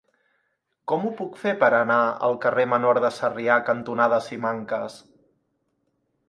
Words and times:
Com 0.91 1.03
ho 1.03 1.11
puc 1.19 1.35
fer 1.41 1.51
per 1.63 1.69
anar 1.79 1.97
al 2.29 2.37
carrer 2.45 2.65
Menor 2.71 3.01
de 3.05 3.13
Sarrià 3.19 3.59
cantonada 3.69 4.21
Simancas? 4.31 4.99